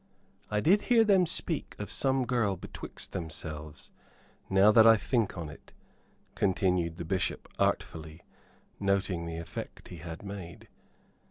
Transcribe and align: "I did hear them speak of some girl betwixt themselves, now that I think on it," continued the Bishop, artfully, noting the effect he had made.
"I 0.49 0.61
did 0.61 0.85
hear 0.89 1.03
them 1.03 1.27
speak 1.27 1.75
of 1.77 1.91
some 1.91 2.25
girl 2.25 2.55
betwixt 2.55 3.11
themselves, 3.11 3.91
now 4.49 4.71
that 4.71 4.87
I 4.87 4.97
think 4.97 5.37
on 5.37 5.47
it," 5.47 5.73
continued 6.33 6.97
the 6.97 7.05
Bishop, 7.05 7.47
artfully, 7.59 8.23
noting 8.79 9.27
the 9.27 9.37
effect 9.37 9.89
he 9.89 9.97
had 9.97 10.23
made. 10.23 10.67